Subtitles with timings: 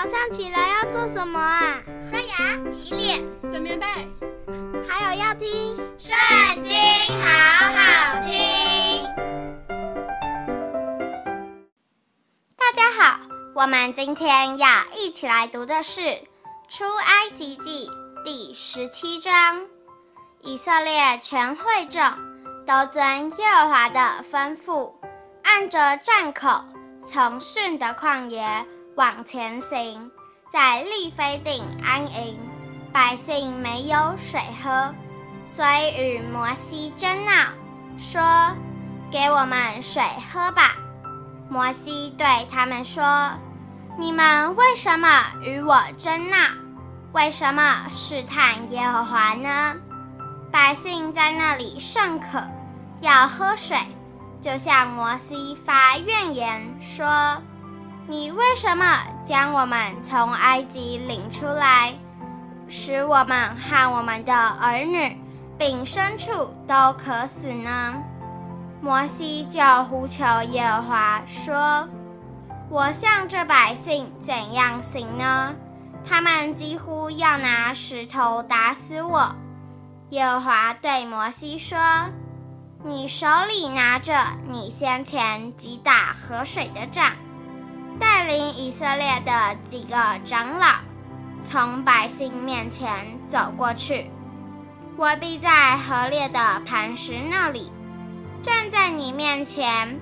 [0.00, 1.82] 早上起来要做什么啊？
[2.08, 3.84] 刷牙、洗脸、整棉被，
[4.88, 6.72] 还有要听《圣经》，
[7.20, 9.04] 好好听。
[12.56, 13.18] 大家好，
[13.56, 16.00] 我们今天要一起来读的是
[16.68, 17.90] 《出埃及记》
[18.24, 19.66] 第十七章。
[20.42, 22.00] 以色列全会众
[22.64, 24.92] 都遵耶和华的吩咐，
[25.42, 26.62] 按着站口，
[27.04, 28.64] 从逊的旷野。
[28.98, 30.10] 往前行，
[30.50, 32.36] 在利非定安营，
[32.92, 34.92] 百姓没有水喝，
[35.46, 37.32] 所以与摩西争闹，
[37.96, 38.20] 说
[39.08, 40.74] ：“给我们水喝吧。”
[41.48, 43.04] 摩西对他们说
[43.96, 45.08] ：“你们为什么
[45.44, 46.36] 与我争闹？
[47.12, 49.76] 为什么试探耶和华呢？”
[50.50, 52.42] 百姓在那里甚渴，
[53.00, 53.76] 要喝水，
[54.40, 57.06] 就向摩西发怨言说。
[58.10, 58.86] 你为什么
[59.22, 61.92] 将我们从埃及领出来，
[62.66, 65.20] 使我们和我们的儿女
[65.58, 68.02] 并牲畜都渴死呢？
[68.80, 71.86] 摩西就呼求耶和华说
[72.70, 75.54] ：“我向这百姓怎样行呢？
[76.02, 79.36] 他们几乎要拿石头打死我。”
[80.08, 81.76] 耶和华对摩西说
[82.82, 84.14] ：“你手里拿着
[84.46, 87.12] 你先前击打河水的杖。”
[87.98, 90.66] 带领以色列的几个长老
[91.42, 94.10] 从百姓面前走过去，
[94.96, 97.72] 我必在河烈的磐石那里
[98.42, 99.98] 站在你面前。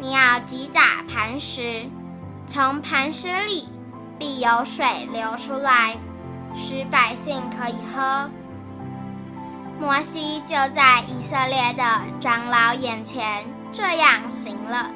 [0.00, 1.88] 你要击打磐石，
[2.46, 3.68] 从磐石里
[4.16, 5.96] 必有水流出来，
[6.54, 8.30] 使百姓可以喝。
[9.80, 11.82] 摩西就在以色列的
[12.20, 14.90] 长老眼前这样行了。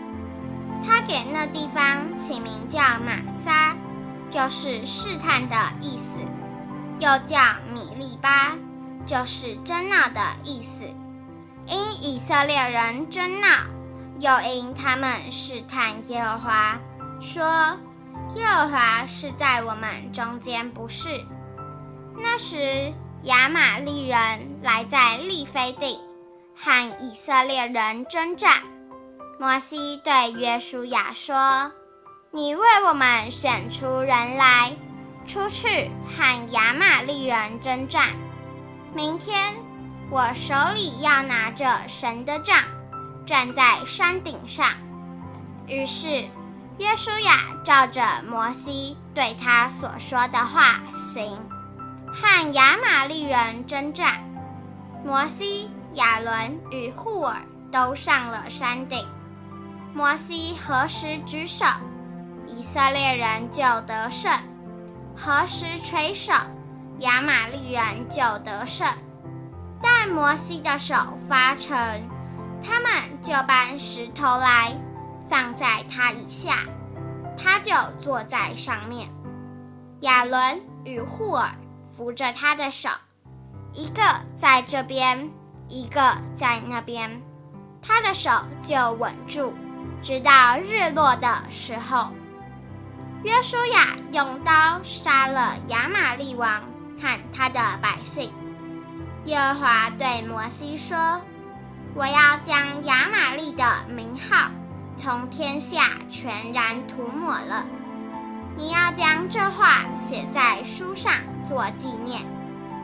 [0.85, 3.77] 他给那地方起名叫玛撒，
[4.31, 6.19] 就是试探的意思；
[6.99, 7.39] 又叫
[7.73, 8.53] 米利巴，
[9.07, 10.85] 就是争闹的意思。
[11.67, 13.47] 因以色列人争闹，
[14.19, 16.79] 又因他们试探耶和华，
[17.21, 17.45] 说
[18.37, 21.09] 耶和华是在我们中间，不是。
[22.19, 22.93] 那时
[23.23, 26.01] 亚玛力人来在利非地，
[26.57, 28.63] 和以色列人争战。
[29.39, 31.73] 摩西对约书亚说
[32.31, 34.77] ：“你为我们选出人来，
[35.27, 38.11] 出去和亚玛力人征战。
[38.95, 39.55] 明天
[40.11, 42.63] 我手里要拿着神的杖，
[43.27, 44.69] 站在山顶上。”
[45.67, 46.07] 于是
[46.79, 51.37] 约书亚照着摩西对他所说的话行，
[52.13, 54.23] 和亚玛力人征战。
[55.05, 57.35] 摩西、亚伦与户珥
[57.73, 59.05] 都上了山顶。
[59.95, 61.67] 摩西何时举手，
[62.47, 64.33] 以色列人就得胜；
[65.15, 66.33] 何时垂手，
[67.01, 68.89] 亚玛力人就得胜。
[69.83, 70.95] 但摩西的手
[71.29, 71.77] 发沉，
[72.63, 72.91] 他们
[73.23, 74.73] 就搬石头来
[75.29, 76.61] 放在他以下，
[77.37, 79.09] 他就坐在上面。
[80.01, 81.51] 亚伦与户珥
[81.95, 82.89] 扶着他的手，
[83.75, 84.03] 一个
[84.37, 85.31] 在这边，
[85.69, 87.21] 一个在那边，
[87.83, 88.31] 他的手
[88.63, 89.53] 就稳住。
[90.03, 92.09] 直到日落的时候，
[93.23, 96.63] 约书亚用刀杀了亚玛力王
[97.01, 98.33] 和他的百姓。
[99.27, 101.21] 耶和华对摩西说
[101.95, 104.51] ：“我要将亚玛力的名号
[104.97, 107.65] 从天下全然涂抹了。
[108.57, 111.13] 你要将这话写在书上
[111.47, 112.21] 做纪念，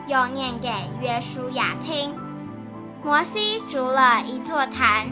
[0.07, 0.69] 又念给
[1.01, 2.17] 约书亚听。”
[3.03, 5.07] 摩西筑了一座坛。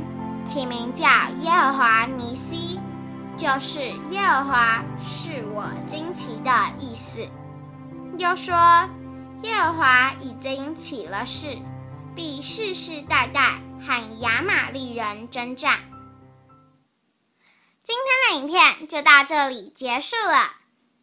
[0.48, 1.06] 起名叫
[1.42, 2.80] 耶和华尼西，
[3.38, 7.28] 就是耶和华是我惊奇的意思。
[8.18, 8.56] 又说
[9.44, 11.58] 耶和华已经起了誓，
[12.16, 15.80] 必世世代代和亚玛力人征战。
[17.84, 20.54] 今天的影片就到这里结束了，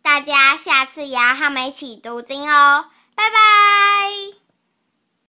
[0.02, 4.43] 大家下次也要和我们一起读经哦，拜拜。